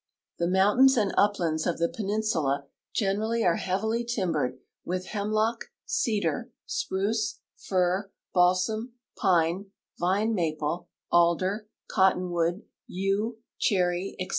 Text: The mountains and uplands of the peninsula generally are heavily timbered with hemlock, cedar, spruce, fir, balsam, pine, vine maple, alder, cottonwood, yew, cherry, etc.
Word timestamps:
The 0.39 0.47
mountains 0.47 0.97
and 0.97 1.13
uplands 1.15 1.67
of 1.67 1.77
the 1.77 1.87
peninsula 1.87 2.65
generally 2.91 3.43
are 3.43 3.57
heavily 3.57 4.03
timbered 4.03 4.57
with 4.83 5.09
hemlock, 5.09 5.65
cedar, 5.85 6.49
spruce, 6.65 7.37
fir, 7.55 8.09
balsam, 8.33 8.93
pine, 9.15 9.67
vine 9.99 10.33
maple, 10.33 10.87
alder, 11.11 11.67
cottonwood, 11.87 12.63
yew, 12.87 13.37
cherry, 13.59 14.15
etc. 14.19 14.29